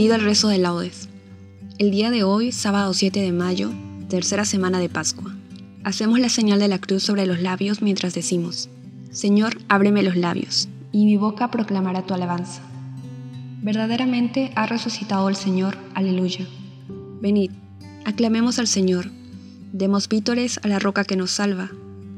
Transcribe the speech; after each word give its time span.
Bienvenido 0.00 0.14
al 0.14 0.30
rezo 0.30 0.48
de 0.48 0.56
laudes. 0.56 1.10
El 1.78 1.90
día 1.90 2.10
de 2.10 2.24
hoy, 2.24 2.52
sábado 2.52 2.94
7 2.94 3.20
de 3.20 3.32
mayo, 3.32 3.70
tercera 4.08 4.46
semana 4.46 4.78
de 4.78 4.88
Pascua, 4.88 5.36
hacemos 5.84 6.18
la 6.18 6.30
señal 6.30 6.58
de 6.58 6.68
la 6.68 6.78
cruz 6.78 7.02
sobre 7.02 7.26
los 7.26 7.42
labios 7.42 7.82
mientras 7.82 8.14
decimos, 8.14 8.70
Señor, 9.10 9.58
ábreme 9.68 10.02
los 10.02 10.16
labios, 10.16 10.70
y 10.90 11.04
mi 11.04 11.18
boca 11.18 11.50
proclamará 11.50 12.06
tu 12.06 12.14
alabanza. 12.14 12.62
Verdaderamente 13.60 14.52
ha 14.54 14.64
resucitado 14.64 15.28
el 15.28 15.36
Señor, 15.36 15.76
aleluya. 15.92 16.46
Venid, 17.20 17.50
aclamemos 18.06 18.58
al 18.58 18.68
Señor, 18.68 19.10
demos 19.74 20.08
vítores 20.08 20.60
a 20.62 20.68
la 20.68 20.78
roca 20.78 21.04
que 21.04 21.16
nos 21.16 21.30
salva, 21.30 21.68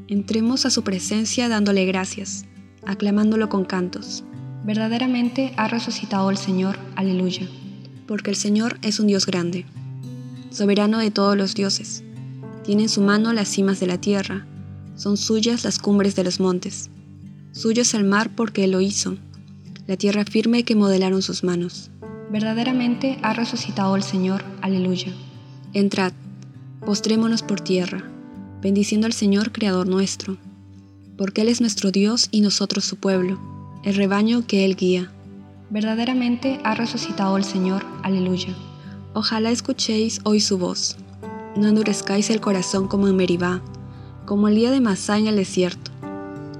entremos 0.07 0.65
a 0.65 0.69
su 0.69 0.85
presencia 0.85 1.49
dándole 1.49 1.85
gracias, 1.85 2.45
aclamándolo 2.85 3.49
con 3.49 3.65
cantos 3.65 4.23
Verdaderamente 4.63 5.53
ha 5.57 5.67
resucitado 5.67 6.29
el 6.29 6.37
Señor, 6.37 6.79
aleluya, 6.95 7.45
porque 8.07 8.29
el 8.29 8.35
Señor 8.35 8.77
es 8.81 8.99
un 8.99 9.07
Dios 9.07 9.25
grande, 9.25 9.65
soberano 10.51 10.99
de 10.99 11.11
todos 11.11 11.37
los 11.37 11.55
dioses. 11.55 12.03
Tiene 12.63 12.83
en 12.83 12.89
su 12.89 13.01
mano 13.01 13.33
las 13.33 13.49
cimas 13.49 13.79
de 13.79 13.87
la 13.87 13.99
tierra, 13.99 14.45
son 14.95 15.17
suyas 15.17 15.63
las 15.63 15.79
cumbres 15.79 16.15
de 16.15 16.23
los 16.23 16.39
montes. 16.39 16.89
Suyo 17.51 17.81
es 17.81 17.93
el 17.93 18.03
mar 18.03 18.31
porque 18.35 18.63
Él 18.63 18.71
lo 18.71 18.81
hizo, 18.81 19.17
la 19.87 19.97
tierra 19.97 20.25
firme 20.25 20.63
que 20.63 20.75
modelaron 20.75 21.21
sus 21.21 21.43
manos. 21.43 21.89
Verdaderamente 22.31 23.19
ha 23.21 23.33
resucitado 23.33 23.95
el 23.95 24.03
Señor, 24.03 24.43
aleluya. 24.61 25.11
Entrad, 25.73 26.13
postrémonos 26.85 27.43
por 27.43 27.61
tierra, 27.61 28.03
bendiciendo 28.61 29.07
al 29.07 29.13
Señor 29.13 29.51
Creador 29.51 29.87
nuestro, 29.87 30.37
porque 31.17 31.41
Él 31.41 31.49
es 31.49 31.61
nuestro 31.61 31.91
Dios 31.91 32.27
y 32.31 32.41
nosotros 32.41 32.85
su 32.85 32.97
pueblo 32.97 33.39
el 33.83 33.95
rebaño 33.95 34.47
que 34.47 34.65
Él 34.65 34.75
guía. 34.75 35.11
Verdaderamente 35.73 36.59
ha 36.63 36.75
resucitado 36.75 37.35
el 37.35 37.43
Señor, 37.43 37.83
aleluya. 38.03 38.53
Ojalá 39.15 39.49
escuchéis 39.49 40.21
hoy 40.23 40.39
su 40.39 40.59
voz. 40.59 40.97
No 41.55 41.67
endurezcáis 41.67 42.29
el 42.29 42.41
corazón 42.41 42.87
como 42.87 43.07
en 43.07 43.15
Meribá, 43.15 43.59
como 44.27 44.47
el 44.49 44.53
día 44.53 44.69
de 44.69 44.81
Masá 44.81 45.17
en 45.17 45.25
el 45.25 45.35
desierto, 45.35 45.89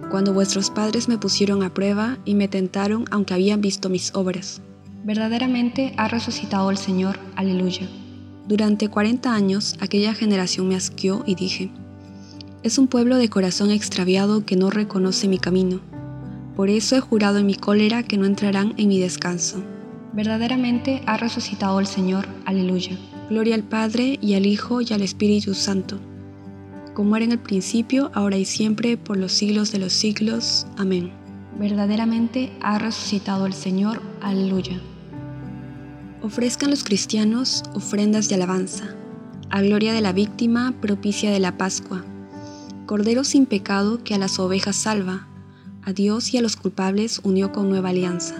cuando 0.09 0.33
vuestros 0.33 0.71
padres 0.71 1.07
me 1.09 1.19
pusieron 1.19 1.61
a 1.61 1.71
prueba 1.71 2.17
y 2.25 2.33
me 2.33 2.47
tentaron 2.47 3.05
aunque 3.11 3.35
habían 3.35 3.61
visto 3.61 3.87
mis 3.87 4.15
obras. 4.15 4.63
Verdaderamente 5.03 5.93
ha 5.97 6.07
resucitado 6.07 6.71
el 6.71 6.77
Señor, 6.77 7.19
aleluya. 7.35 7.87
Durante 8.47 8.89
cuarenta 8.89 9.35
años 9.35 9.75
aquella 9.79 10.15
generación 10.15 10.67
me 10.67 10.75
asqueó 10.75 11.21
y 11.27 11.35
dije, 11.35 11.69
es 12.63 12.79
un 12.79 12.87
pueblo 12.87 13.17
de 13.17 13.29
corazón 13.29 13.69
extraviado 13.69 14.43
que 14.43 14.55
no 14.55 14.71
reconoce 14.71 15.27
mi 15.27 15.37
camino 15.37 15.92
por 16.55 16.69
eso 16.69 16.95
he 16.95 16.99
jurado 16.99 17.39
en 17.39 17.45
mi 17.45 17.55
cólera 17.55 18.03
que 18.03 18.17
no 18.17 18.25
entrarán 18.25 18.73
en 18.77 18.87
mi 18.89 18.99
descanso. 18.99 19.63
Verdaderamente 20.13 21.01
ha 21.05 21.17
resucitado 21.17 21.79
el 21.79 21.87
Señor, 21.87 22.27
aleluya. 22.45 22.97
Gloria 23.29 23.55
al 23.55 23.63
Padre 23.63 24.19
y 24.21 24.35
al 24.35 24.45
Hijo 24.45 24.81
y 24.81 24.93
al 24.93 25.01
Espíritu 25.01 25.53
Santo, 25.53 25.99
como 26.93 27.15
era 27.15 27.25
en 27.25 27.31
el 27.31 27.39
principio, 27.39 28.11
ahora 28.13 28.37
y 28.37 28.45
siempre, 28.45 28.97
por 28.97 29.17
los 29.17 29.31
siglos 29.31 29.71
de 29.71 29.79
los 29.79 29.93
siglos. 29.93 30.67
Amén. 30.77 31.11
Verdaderamente 31.59 32.51
ha 32.61 32.77
resucitado 32.77 33.45
el 33.45 33.53
Señor, 33.53 34.01
aleluya. 34.21 34.79
Ofrezcan 36.21 36.69
los 36.69 36.83
cristianos 36.83 37.63
ofrendas 37.73 38.29
de 38.29 38.35
alabanza, 38.35 38.95
a 39.49 39.61
gloria 39.61 39.93
de 39.93 40.01
la 40.01 40.13
víctima 40.13 40.73
propicia 40.81 41.31
de 41.31 41.39
la 41.39 41.57
Pascua, 41.57 42.03
Cordero 42.85 43.23
sin 43.23 43.45
pecado 43.45 44.03
que 44.03 44.13
a 44.13 44.17
las 44.17 44.39
ovejas 44.39 44.75
salva, 44.75 45.27
a 45.85 45.93
Dios 45.93 46.33
y 46.33 46.37
a 46.37 46.41
los 46.41 46.55
culpables 46.55 47.19
unió 47.23 47.51
con 47.51 47.69
nueva 47.69 47.89
alianza. 47.89 48.35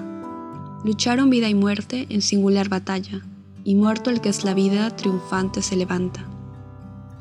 Lucharon 0.83 1.29
vida 1.29 1.49
y 1.49 1.55
muerte 1.55 2.07
en 2.09 2.21
singular 2.21 2.69
batalla, 2.69 3.21
y 3.63 3.75
muerto 3.75 4.09
el 4.09 4.21
que 4.21 4.29
es 4.29 4.43
la 4.43 4.53
vida, 4.53 4.89
triunfante 4.95 5.61
se 5.61 5.75
levanta. 5.75 6.25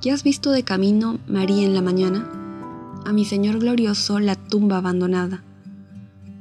¿Qué 0.00 0.10
has 0.10 0.24
visto 0.24 0.50
de 0.50 0.64
camino, 0.64 1.18
María, 1.28 1.64
en 1.64 1.74
la 1.74 1.82
mañana? 1.82 2.28
A 3.04 3.12
mi 3.12 3.24
Señor 3.24 3.58
glorioso 3.58 4.18
la 4.18 4.34
tumba 4.34 4.78
abandonada. 4.78 5.42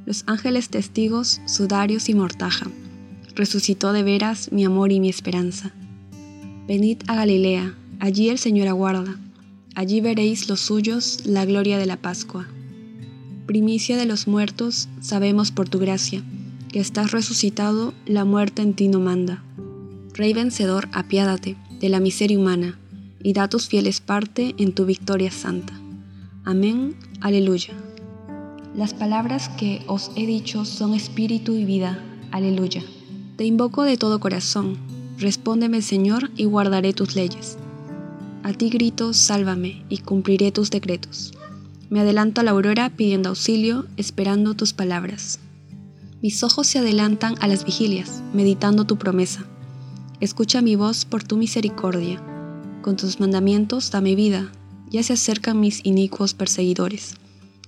Los 0.04 0.24
ángeles 0.26 0.68
testigos, 0.68 1.40
sudarios 1.46 2.08
y 2.08 2.14
mortaja. 2.14 2.66
Resucitó 3.34 3.92
de 3.92 4.02
veras 4.02 4.50
mi 4.50 4.64
amor 4.64 4.90
y 4.92 5.00
mi 5.00 5.08
esperanza. 5.08 5.72
Venid 6.66 6.98
a 7.06 7.14
Galilea, 7.14 7.74
allí 8.00 8.28
el 8.28 8.38
Señor 8.38 8.68
aguarda. 8.68 9.16
Allí 9.74 10.00
veréis 10.00 10.48
los 10.48 10.60
suyos 10.60 11.20
la 11.24 11.44
gloria 11.44 11.78
de 11.78 11.86
la 11.86 11.96
Pascua 11.96 12.46
primicia 13.46 13.96
de 13.96 14.06
los 14.06 14.26
muertos, 14.26 14.88
sabemos 15.00 15.50
por 15.50 15.68
tu 15.68 15.78
gracia, 15.78 16.22
que 16.70 16.80
estás 16.80 17.10
resucitado, 17.10 17.92
la 18.06 18.24
muerte 18.24 18.62
en 18.62 18.74
ti 18.74 18.88
no 18.88 19.00
manda. 19.00 19.42
Rey 20.14 20.32
vencedor, 20.32 20.88
apiádate 20.92 21.56
de 21.80 21.88
la 21.88 22.00
miseria 22.00 22.38
humana, 22.38 22.78
y 23.22 23.32
da 23.32 23.48
tus 23.48 23.68
fieles 23.68 24.00
parte 24.00 24.54
en 24.58 24.72
tu 24.72 24.84
victoria 24.84 25.30
santa. 25.30 25.74
Amén, 26.44 26.96
aleluya. 27.20 27.74
Las 28.74 28.94
palabras 28.94 29.48
que 29.50 29.82
os 29.86 30.10
he 30.16 30.26
dicho 30.26 30.64
son 30.64 30.94
espíritu 30.94 31.54
y 31.54 31.64
vida, 31.64 32.02
aleluya. 32.30 32.82
Te 33.36 33.44
invoco 33.44 33.82
de 33.82 33.96
todo 33.96 34.18
corazón, 34.18 34.78
respóndeme 35.18 35.82
Señor 35.82 36.30
y 36.36 36.44
guardaré 36.44 36.92
tus 36.92 37.14
leyes. 37.14 37.58
A 38.42 38.52
ti 38.52 38.70
grito, 38.70 39.12
sálvame, 39.12 39.84
y 39.88 39.98
cumpliré 39.98 40.50
tus 40.50 40.70
decretos. 40.70 41.32
Me 41.92 42.00
adelanto 42.00 42.40
a 42.40 42.44
la 42.44 42.52
aurora 42.52 42.88
pidiendo 42.88 43.28
auxilio, 43.28 43.84
esperando 43.98 44.54
tus 44.54 44.72
palabras. 44.72 45.40
Mis 46.22 46.42
ojos 46.42 46.66
se 46.66 46.78
adelantan 46.78 47.34
a 47.40 47.48
las 47.48 47.66
vigilias, 47.66 48.22
meditando 48.32 48.86
tu 48.86 48.96
promesa. 48.96 49.44
Escucha 50.18 50.62
mi 50.62 50.74
voz 50.74 51.04
por 51.04 51.22
tu 51.22 51.36
misericordia. 51.36 52.18
Con 52.80 52.96
tus 52.96 53.20
mandamientos 53.20 53.90
dame 53.90 54.14
vida. 54.14 54.50
Ya 54.88 55.02
se 55.02 55.12
acercan 55.12 55.60
mis 55.60 55.84
inicuos 55.84 56.32
perseguidores. 56.32 57.16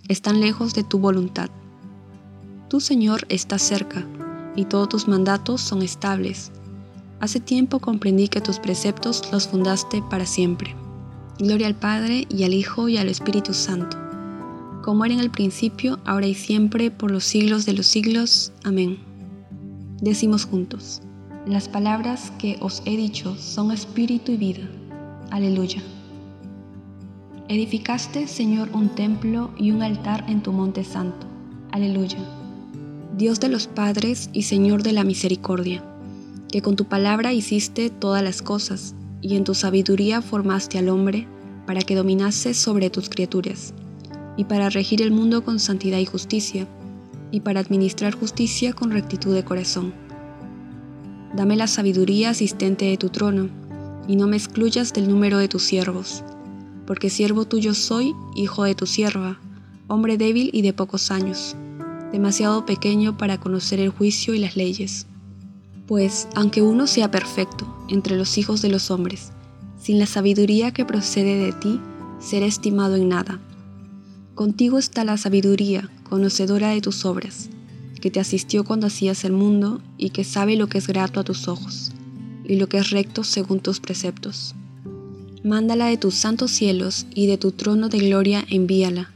Están 0.08 0.40
lejos 0.40 0.72
de 0.72 0.84
tu 0.84 0.98
voluntad. 0.98 1.50
Tu 2.70 2.80
Señor, 2.80 3.26
está 3.28 3.58
cerca, 3.58 4.06
y 4.56 4.64
todos 4.64 4.88
tus 4.88 5.06
mandatos 5.06 5.60
son 5.60 5.82
estables. 5.82 6.50
Hace 7.20 7.40
tiempo 7.40 7.78
comprendí 7.78 8.28
que 8.28 8.40
tus 8.40 8.58
preceptos 8.58 9.30
los 9.32 9.48
fundaste 9.48 10.02
para 10.08 10.24
siempre. 10.24 10.74
Gloria 11.38 11.66
al 11.66 11.74
Padre, 11.74 12.26
y 12.30 12.44
al 12.44 12.54
Hijo, 12.54 12.88
y 12.88 12.96
al 12.96 13.10
Espíritu 13.10 13.52
Santo 13.52 14.03
como 14.84 15.06
era 15.06 15.14
en 15.14 15.20
el 15.20 15.30
principio, 15.30 15.98
ahora 16.04 16.26
y 16.26 16.34
siempre, 16.34 16.90
por 16.90 17.10
los 17.10 17.24
siglos 17.24 17.64
de 17.64 17.72
los 17.72 17.86
siglos. 17.86 18.52
Amén. 18.64 18.98
Decimos 20.02 20.44
juntos, 20.44 21.00
Las 21.46 21.70
palabras 21.70 22.30
que 22.38 22.58
os 22.60 22.82
he 22.84 22.94
dicho 22.94 23.34
son 23.36 23.72
espíritu 23.72 24.32
y 24.32 24.36
vida. 24.36 24.68
Aleluya. 25.30 25.82
Edificaste, 27.48 28.26
Señor, 28.26 28.68
un 28.74 28.90
templo 28.90 29.50
y 29.56 29.70
un 29.70 29.82
altar 29.82 30.22
en 30.28 30.42
tu 30.42 30.52
monte 30.52 30.84
santo. 30.84 31.26
Aleluya. 31.70 32.18
Dios 33.16 33.40
de 33.40 33.48
los 33.48 33.66
padres 33.66 34.28
y 34.34 34.42
Señor 34.42 34.82
de 34.82 34.92
la 34.92 35.04
misericordia, 35.04 35.82
que 36.50 36.60
con 36.60 36.76
tu 36.76 36.84
palabra 36.84 37.32
hiciste 37.32 37.88
todas 37.88 38.22
las 38.22 38.42
cosas, 38.42 38.94
y 39.22 39.36
en 39.36 39.44
tu 39.44 39.54
sabiduría 39.54 40.20
formaste 40.20 40.76
al 40.76 40.90
hombre 40.90 41.26
para 41.66 41.80
que 41.80 41.94
dominase 41.94 42.52
sobre 42.52 42.90
tus 42.90 43.08
criaturas, 43.08 43.72
y 44.36 44.44
para 44.44 44.70
regir 44.70 45.02
el 45.02 45.10
mundo 45.10 45.44
con 45.44 45.60
santidad 45.60 45.98
y 45.98 46.06
justicia, 46.06 46.66
y 47.30 47.40
para 47.40 47.60
administrar 47.60 48.14
justicia 48.14 48.72
con 48.72 48.90
rectitud 48.90 49.34
de 49.34 49.44
corazón 49.44 49.92
Dame 51.36 51.56
la 51.56 51.66
sabiduría 51.66 52.30
asistente 52.30 52.84
de 52.84 52.96
tu 52.96 53.08
trono, 53.08 53.48
y 54.06 54.14
no 54.14 54.28
me 54.28 54.36
excluyas 54.36 54.92
del 54.92 55.08
número 55.08 55.38
de 55.38 55.48
tus 55.48 55.64
siervos, 55.64 56.22
porque 56.86 57.10
siervo 57.10 57.44
tuyo 57.44 57.74
soy, 57.74 58.14
hijo 58.36 58.62
de 58.62 58.76
tu 58.76 58.86
sierva, 58.86 59.40
hombre 59.88 60.16
débil 60.16 60.50
y 60.52 60.62
de 60.62 60.72
pocos 60.72 61.10
años, 61.10 61.56
demasiado 62.12 62.64
pequeño 62.64 63.18
para 63.18 63.40
conocer 63.40 63.80
el 63.80 63.88
juicio 63.88 64.32
y 64.34 64.38
las 64.38 64.54
leyes. 64.54 65.08
Pues, 65.88 66.28
aunque 66.36 66.62
uno 66.62 66.86
sea 66.86 67.10
perfecto 67.10 67.66
entre 67.88 68.16
los 68.16 68.38
hijos 68.38 68.62
de 68.62 68.68
los 68.68 68.92
hombres, 68.92 69.32
sin 69.76 69.98
la 69.98 70.06
sabiduría 70.06 70.72
que 70.72 70.84
procede 70.84 71.36
de 71.36 71.52
ti, 71.52 71.80
será 72.20 72.46
estimado 72.46 72.94
en 72.94 73.08
nada. 73.08 73.40
Contigo 74.34 74.78
está 74.78 75.04
la 75.04 75.16
sabiduría, 75.16 75.90
conocedora 76.08 76.70
de 76.70 76.80
tus 76.80 77.04
obras 77.04 77.50
que 78.04 78.10
te 78.10 78.20
asistió 78.20 78.64
cuando 78.64 78.88
hacías 78.88 79.24
el 79.24 79.32
mundo 79.32 79.80
y 79.96 80.10
que 80.10 80.24
sabe 80.24 80.56
lo 80.56 80.66
que 80.66 80.76
es 80.76 80.88
grato 80.88 81.20
a 81.20 81.24
tus 81.24 81.48
ojos 81.48 81.90
y 82.46 82.56
lo 82.56 82.68
que 82.68 82.76
es 82.76 82.90
recto 82.90 83.24
según 83.24 83.60
tus 83.60 83.80
preceptos. 83.80 84.54
Mándala 85.42 85.86
de 85.86 85.96
tus 85.96 86.14
santos 86.14 86.50
cielos 86.50 87.06
y 87.14 87.28
de 87.28 87.38
tu 87.38 87.52
trono 87.52 87.88
de 87.88 88.00
gloria 88.00 88.44
envíala, 88.50 89.10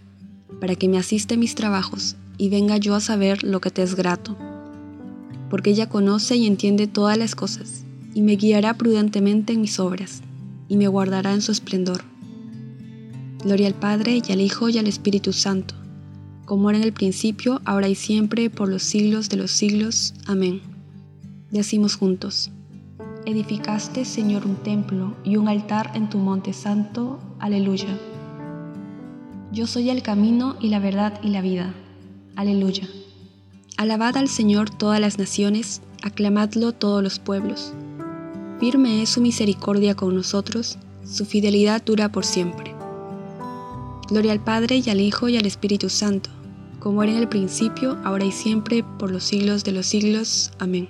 para 0.59 0.75
que 0.75 0.89
me 0.89 0.97
asiste 0.97 1.37
mis 1.37 1.55
trabajos 1.55 2.17
y 2.39 2.49
venga 2.49 2.79
yo 2.79 2.95
a 2.95 3.01
saber 3.01 3.45
lo 3.45 3.61
que 3.61 3.71
te 3.71 3.83
es 3.83 3.95
grato. 3.95 4.39
Porque 5.51 5.69
ella 5.69 5.91
conoce 5.91 6.37
y 6.37 6.47
entiende 6.47 6.87
todas 6.87 7.19
las 7.19 7.35
cosas, 7.35 7.85
y 8.15 8.23
me 8.23 8.37
guiará 8.37 8.79
prudentemente 8.79 9.53
en 9.53 9.61
mis 9.61 9.79
obras, 9.81 10.23
y 10.67 10.79
me 10.79 10.89
guardará 10.89 11.35
en 11.35 11.43
su 11.43 11.53
esplendor. 11.53 12.05
Gloria 13.43 13.69
al 13.69 13.75
Padre 13.75 14.21
y 14.27 14.33
al 14.33 14.41
Hijo 14.41 14.69
y 14.69 14.79
al 14.79 14.87
Espíritu 14.87 15.33
Santo 15.33 15.75
como 16.49 16.71
era 16.71 16.79
en 16.79 16.85
el 16.85 16.95
principio, 16.95 17.61
ahora 17.67 17.89
y 17.89 17.95
siempre, 17.95 18.49
por 18.49 18.71
los 18.71 18.83
siglos 18.83 19.29
de 19.29 19.37
los 19.37 19.51
siglos. 19.51 20.15
Amén. 20.27 20.63
Decimos 21.51 21.95
juntos, 21.95 22.51
edificaste, 23.27 24.07
Señor, 24.07 24.47
un 24.47 24.57
templo 24.57 25.15
y 25.25 25.37
un 25.37 25.47
altar 25.47 25.93
en 25.95 26.09
tu 26.09 26.17
monte 26.17 26.55
santo. 26.55 27.21
Aleluya. 27.39 27.99
Yo 29.53 29.67
soy 29.67 29.91
el 29.91 30.03
camino 30.03 30.57
y 30.59 30.69
la 30.71 30.79
verdad 30.79 31.21
y 31.23 31.29
la 31.29 31.43
vida. 31.43 31.75
Aleluya. 32.35 32.89
Alabad 33.77 34.17
al 34.17 34.29
Señor 34.29 34.71
todas 34.71 35.01
las 35.01 35.19
naciones, 35.19 35.83
aclamadlo 36.03 36.73
todos 36.73 37.03
los 37.03 37.19
pueblos. 37.19 37.75
Firme 38.59 39.03
es 39.03 39.11
su 39.11 39.21
misericordia 39.21 39.95
con 39.95 40.15
nosotros, 40.15 40.79
su 41.05 41.27
fidelidad 41.27 41.85
dura 41.85 42.11
por 42.11 42.25
siempre. 42.25 42.68
Gloria 44.11 44.33
al 44.33 44.43
Padre 44.43 44.83
y 44.85 44.91
al 44.91 45.01
Hijo 45.01 45.29
y 45.29 45.37
al 45.37 45.47
Espíritu 45.47 45.89
Santo 45.89 46.31
como 46.79 47.03
era 47.03 47.13
en 47.13 47.19
el 47.19 47.29
principio, 47.29 47.99
ahora 48.05 48.25
y 48.25 48.33
siempre, 48.33 48.85
por 48.99 49.11
los 49.11 49.25
siglos 49.25 49.65
de 49.65 49.73
los 49.73 49.87
siglos. 49.87 50.53
Amén. 50.59 50.89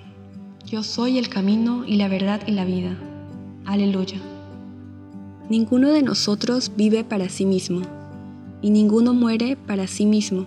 Yo 0.65 0.83
soy 0.83 1.17
el 1.17 1.29
camino 1.29 1.83
y 1.85 1.95
la 1.95 2.07
verdad 2.07 2.41
y 2.45 2.51
la 2.51 2.63
vida. 2.63 2.95
Aleluya. 3.65 4.19
Ninguno 5.49 5.89
de 5.89 6.03
nosotros 6.03 6.71
vive 6.75 7.03
para 7.03 7.27
sí 7.27 7.45
mismo, 7.45 7.81
y 8.61 8.69
ninguno 8.69 9.13
muere 9.13 9.55
para 9.55 9.87
sí 9.87 10.05
mismo. 10.05 10.45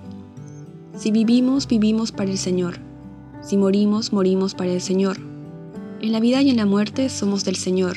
Si 0.96 1.10
vivimos, 1.10 1.66
vivimos 1.66 2.12
para 2.12 2.30
el 2.30 2.38
Señor. 2.38 2.78
Si 3.42 3.56
morimos, 3.56 4.12
morimos 4.12 4.54
para 4.54 4.72
el 4.72 4.80
Señor. 4.80 5.18
En 6.00 6.12
la 6.12 6.20
vida 6.20 6.40
y 6.42 6.50
en 6.50 6.56
la 6.56 6.66
muerte 6.66 7.08
somos 7.08 7.44
del 7.44 7.56
Señor. 7.56 7.96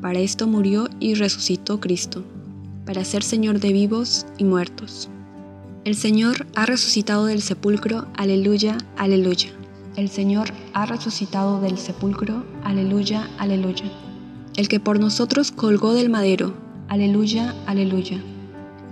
Para 0.00 0.20
esto 0.20 0.46
murió 0.46 0.88
y 1.00 1.14
resucitó 1.14 1.80
Cristo, 1.80 2.22
para 2.84 3.04
ser 3.04 3.22
Señor 3.22 3.60
de 3.60 3.72
vivos 3.72 4.26
y 4.38 4.44
muertos. 4.44 5.08
El 5.84 5.96
Señor 5.96 6.46
ha 6.54 6.66
resucitado 6.66 7.26
del 7.26 7.42
sepulcro, 7.42 8.06
aleluya, 8.16 8.78
aleluya. 8.96 9.50
El 9.96 10.08
Señor 10.08 10.48
ha 10.74 10.86
resucitado 10.86 11.60
del 11.60 11.76
sepulcro, 11.76 12.44
aleluya, 12.64 13.28
aleluya. 13.38 13.84
El 14.56 14.68
que 14.68 14.80
por 14.80 15.00
nosotros 15.00 15.50
colgó 15.50 15.92
del 15.94 16.08
madero, 16.08 16.54
aleluya, 16.88 17.54
aleluya. 17.66 18.22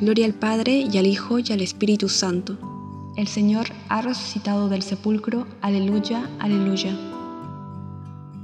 Gloria 0.01 0.27
al 0.27 0.35
Padre 0.35 0.87
y 0.91 0.99
al 0.99 1.07
Hijo 1.07 1.39
y 1.39 1.53
al 1.53 1.61
Espíritu 1.61 2.09
Santo. 2.09 2.59
El 3.17 3.29
Señor 3.29 3.67
ha 3.89 4.03
resucitado 4.03 4.69
del 4.69 4.83
sepulcro, 4.83 5.47
aleluya, 5.61 6.29
aleluya. 6.39 6.97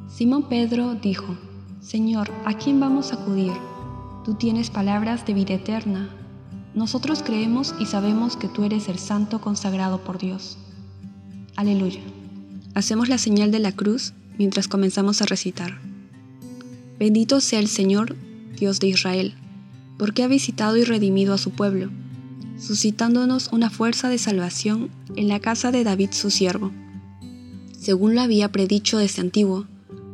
Simón 0.09 0.49
Pedro 0.49 0.95
dijo, 0.95 1.37
Señor, 1.81 2.31
¿a 2.45 2.55
quién 2.55 2.81
vamos 2.81 3.13
a 3.13 3.17
acudir? 3.17 3.53
Tú 4.27 4.35
tienes 4.35 4.69
palabras 4.69 5.25
de 5.25 5.33
vida 5.33 5.55
eterna 5.55 6.11
nosotros 6.77 7.23
creemos 7.25 7.75
y 7.81 7.87
sabemos 7.87 8.37
que 8.37 8.49
tú 8.49 8.63
eres 8.63 8.91
el 8.91 8.99
santo 8.99 9.41
consagrado 9.41 10.05
por 10.05 10.19
Dios. 10.19 10.59
Aleluya. 11.57 12.03
Hacemos 12.75 13.09
la 13.09 13.17
señal 13.17 13.51
de 13.51 13.61
la 13.61 13.73
cruz 13.73 14.13
mientras 14.37 14.69
comenzamos 14.69 15.23
a 15.23 15.25
recitar. 15.25 15.81
Bendito 16.99 17.41
sea 17.41 17.61
el 17.61 17.69
Señor, 17.69 18.15
Dios 18.59 18.79
de 18.79 18.89
Israel, 18.89 19.33
porque 19.97 20.23
ha 20.23 20.29
visitado 20.29 20.77
y 20.77 20.85
redimido 20.85 21.33
a 21.33 21.39
su 21.39 21.53
pueblo, 21.53 21.89
suscitándonos 22.59 23.49
una 23.53 23.71
fuerza 23.71 24.11
de 24.11 24.19
salvación 24.19 24.91
en 25.17 25.29
la 25.29 25.41
casa 25.41 25.73
de 25.73 25.83
David 25.83 26.11
su 26.13 26.31
siervo, 26.31 26.73
según 27.81 28.15
lo 28.15 28.21
había 28.21 28.53
predicho 28.53 28.99
desde 28.99 29.23
antiguo, 29.23 29.65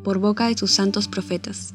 por 0.04 0.18
boca 0.18 0.46
de 0.46 0.56
sus 0.56 0.70
santos 0.70 1.08
profetas. 1.08 1.74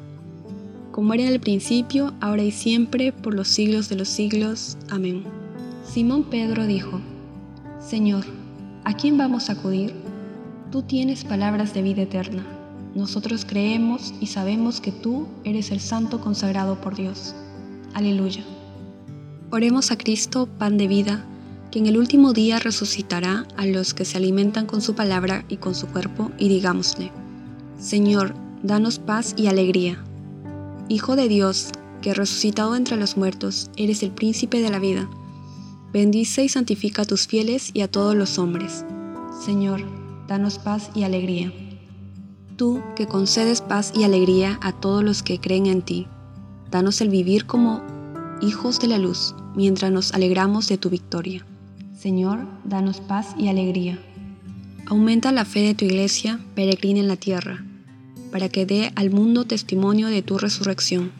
como 0.91 1.13
era 1.13 1.23
en 1.23 1.29
el 1.29 1.39
principio, 1.39 2.13
ahora 2.19 2.43
y 2.43 2.51
siempre, 2.51 3.11
por 3.11 3.33
los 3.33 3.47
siglos 3.47 3.89
de 3.89 3.95
los 3.95 4.09
siglos. 4.09 4.77
Amén. 4.89 5.23
Simón 5.85 6.23
Pedro 6.23 6.67
dijo, 6.67 6.99
Señor, 7.79 8.25
¿A 8.83 8.93
quién 8.93 9.15
vamos 9.15 9.49
a 9.49 9.53
acudir? 9.53 9.93
Tú 10.71 10.81
tienes 10.81 11.23
palabras 11.23 11.71
de 11.75 11.83
vida 11.83 12.01
eterna. 12.01 12.43
Nosotros 12.95 13.45
creemos 13.45 14.11
y 14.19 14.27
sabemos 14.27 14.81
que 14.81 14.91
tú 14.91 15.27
eres 15.43 15.69
el 15.69 15.79
santo 15.79 16.19
consagrado 16.19 16.81
por 16.81 16.95
Dios. 16.95 17.35
Aleluya. 17.93 18.43
Oremos 19.51 19.91
a 19.91 19.97
Cristo, 19.97 20.47
pan 20.57 20.77
de 20.77 20.87
vida, 20.87 21.23
que 21.69 21.77
en 21.77 21.85
el 21.85 21.97
último 21.97 22.33
día 22.33 22.57
resucitará 22.57 23.45
a 23.55 23.67
los 23.67 23.93
que 23.93 24.03
se 24.03 24.17
alimentan 24.17 24.65
con 24.65 24.81
su 24.81 24.95
palabra 24.95 25.45
y 25.47 25.57
con 25.57 25.75
su 25.75 25.85
cuerpo, 25.87 26.31
y 26.39 26.49
digámosle, 26.49 27.11
Señor, 27.79 28.33
danos 28.63 28.97
paz 28.97 29.35
y 29.37 29.45
alegría. 29.45 30.03
Hijo 30.91 31.15
de 31.15 31.29
Dios, 31.29 31.69
que 32.01 32.13
resucitado 32.13 32.75
entre 32.75 32.97
los 32.97 33.15
muertos, 33.15 33.71
eres 33.77 34.03
el 34.03 34.11
príncipe 34.11 34.59
de 34.59 34.69
la 34.69 34.77
vida 34.77 35.09
Bendice 35.93 36.43
y 36.43 36.49
santifica 36.49 37.03
a 37.03 37.05
tus 37.05 37.27
fieles 37.27 37.71
y 37.73 37.79
a 37.79 37.89
todos 37.89 38.13
los 38.13 38.37
hombres. 38.37 38.83
Señor, 39.45 39.85
danos 40.27 40.59
paz 40.59 40.91
y 40.93 41.03
alegría. 41.03 41.53
Tú 42.57 42.83
que 42.97 43.07
concedes 43.07 43.61
paz 43.61 43.93
y 43.95 44.03
alegría 44.03 44.59
a 44.61 44.73
todos 44.73 45.01
los 45.01 45.23
que 45.23 45.39
creen 45.39 45.67
en 45.67 45.81
ti, 45.81 46.07
danos 46.69 46.99
el 46.99 47.07
vivir 47.07 47.45
como 47.45 47.81
hijos 48.41 48.81
de 48.81 48.87
la 48.87 48.97
luz, 48.97 49.33
mientras 49.55 49.93
nos 49.93 50.13
alegramos 50.13 50.67
de 50.67 50.77
tu 50.77 50.89
victoria. 50.89 51.45
Señor, 51.97 52.45
danos 52.65 52.99
paz 52.99 53.33
y 53.37 53.47
alegría. 53.47 53.97
Aumenta 54.87 55.31
la 55.31 55.45
fe 55.45 55.61
de 55.61 55.73
tu 55.73 55.85
iglesia, 55.85 56.41
peregrina 56.53 56.99
en 56.99 57.07
la 57.07 57.15
tierra, 57.15 57.63
para 58.31 58.49
que 58.49 58.65
dé 58.65 58.91
al 58.95 59.11
mundo 59.11 59.45
testimonio 59.45 60.07
de 60.07 60.21
tu 60.21 60.37
resurrección. 60.37 61.11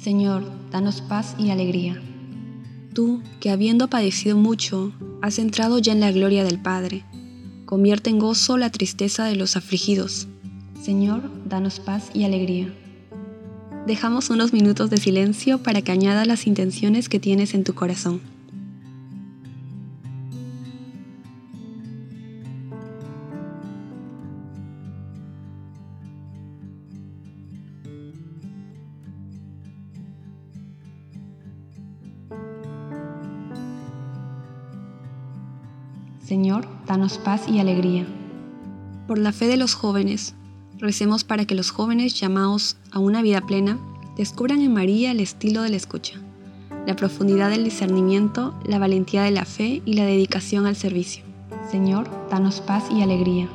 Señor, 0.00 0.44
danos 0.70 1.00
paz 1.00 1.34
y 1.38 1.50
alegría. 1.50 2.00
Tú, 2.94 3.22
que 3.40 3.50
habiendo 3.50 3.88
padecido 3.88 4.36
mucho, 4.36 4.92
has 5.22 5.38
entrado 5.38 5.78
ya 5.78 5.92
en 5.92 6.00
la 6.00 6.12
gloria 6.12 6.44
del 6.44 6.60
Padre, 6.60 7.04
convierte 7.64 8.10
en 8.10 8.18
gozo 8.18 8.56
la 8.56 8.70
tristeza 8.70 9.24
de 9.24 9.36
los 9.36 9.56
afligidos. 9.56 10.28
Señor, 10.82 11.30
danos 11.46 11.80
paz 11.80 12.10
y 12.14 12.24
alegría. 12.24 12.72
Dejamos 13.86 14.30
unos 14.30 14.52
minutos 14.52 14.90
de 14.90 14.96
silencio 14.96 15.62
para 15.62 15.82
que 15.82 15.92
añadas 15.92 16.26
las 16.26 16.46
intenciones 16.46 17.08
que 17.08 17.20
tienes 17.20 17.54
en 17.54 17.64
tu 17.64 17.74
corazón. 17.74 18.20
Señor, 36.28 36.68
danos 36.86 37.16
paz 37.16 37.48
y 37.48 37.58
alegría. 37.58 38.06
Por 39.06 39.16
la 39.16 39.32
fe 39.32 39.46
de 39.46 39.56
los 39.56 39.72
jóvenes, 39.72 40.34
recemos 40.76 41.24
para 41.24 41.46
que 41.46 41.54
los 41.54 41.70
jóvenes 41.70 42.20
llamados 42.20 42.76
a 42.92 42.98
una 42.98 43.22
vida 43.22 43.40
plena 43.40 43.78
descubran 44.14 44.60
en 44.60 44.74
María 44.74 45.10
el 45.10 45.20
estilo 45.20 45.62
de 45.62 45.70
la 45.70 45.76
escucha, 45.76 46.20
la 46.86 46.94
profundidad 46.96 47.48
del 47.48 47.64
discernimiento, 47.64 48.52
la 48.66 48.78
valentía 48.78 49.22
de 49.22 49.30
la 49.30 49.46
fe 49.46 49.80
y 49.86 49.94
la 49.94 50.04
dedicación 50.04 50.66
al 50.66 50.76
servicio. 50.76 51.24
Señor, 51.70 52.10
danos 52.28 52.60
paz 52.60 52.84
y 52.94 53.00
alegría. 53.00 53.48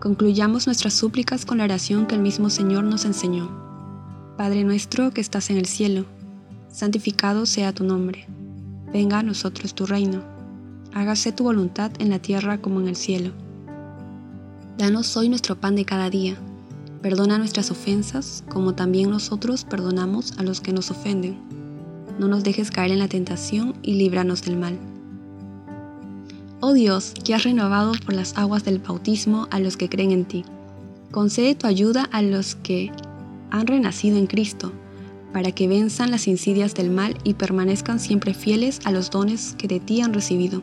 Concluyamos 0.00 0.66
nuestras 0.66 0.94
súplicas 0.94 1.46
con 1.46 1.58
la 1.58 1.64
oración 1.64 2.06
que 2.06 2.16
el 2.16 2.22
mismo 2.22 2.50
Señor 2.50 2.82
nos 2.82 3.04
enseñó. 3.04 3.48
Padre 4.36 4.64
nuestro 4.64 5.12
que 5.12 5.20
estás 5.20 5.48
en 5.50 5.58
el 5.58 5.66
cielo, 5.66 6.06
santificado 6.72 7.46
sea 7.46 7.72
tu 7.72 7.84
nombre. 7.84 8.26
Venga 8.92 9.20
a 9.20 9.22
nosotros 9.22 9.76
tu 9.76 9.86
reino 9.86 10.33
hágase 10.94 11.32
tu 11.32 11.42
voluntad 11.42 11.90
en 11.98 12.08
la 12.08 12.20
tierra 12.20 12.58
como 12.58 12.80
en 12.80 12.86
el 12.86 12.94
cielo. 12.94 13.32
Danos 14.78 15.16
hoy 15.16 15.28
nuestro 15.28 15.56
pan 15.56 15.74
de 15.74 15.84
cada 15.84 16.08
día. 16.08 16.36
Perdona 17.02 17.36
nuestras 17.36 17.72
ofensas, 17.72 18.44
como 18.48 18.74
también 18.74 19.10
nosotros 19.10 19.64
perdonamos 19.64 20.38
a 20.38 20.44
los 20.44 20.60
que 20.60 20.72
nos 20.72 20.92
ofenden. 20.92 21.36
No 22.18 22.28
nos 22.28 22.44
dejes 22.44 22.70
caer 22.70 22.92
en 22.92 23.00
la 23.00 23.08
tentación 23.08 23.74
y 23.82 23.94
líbranos 23.94 24.42
del 24.42 24.56
mal. 24.56 24.78
Oh 26.60 26.72
Dios, 26.72 27.12
que 27.24 27.34
has 27.34 27.42
renovado 27.42 27.92
por 28.06 28.14
las 28.14 28.38
aguas 28.38 28.64
del 28.64 28.78
bautismo 28.78 29.48
a 29.50 29.58
los 29.58 29.76
que 29.76 29.88
creen 29.88 30.12
en 30.12 30.24
ti, 30.24 30.44
concede 31.10 31.56
tu 31.56 31.66
ayuda 31.66 32.04
a 32.12 32.22
los 32.22 32.54
que 32.54 32.92
han 33.50 33.66
renacido 33.66 34.16
en 34.16 34.28
Cristo, 34.28 34.72
para 35.32 35.50
que 35.50 35.66
venzan 35.66 36.12
las 36.12 36.28
insidias 36.28 36.74
del 36.74 36.90
mal 36.90 37.18
y 37.24 37.34
permanezcan 37.34 37.98
siempre 37.98 38.32
fieles 38.32 38.80
a 38.84 38.92
los 38.92 39.10
dones 39.10 39.56
que 39.58 39.66
de 39.66 39.80
ti 39.80 40.00
han 40.00 40.14
recibido 40.14 40.62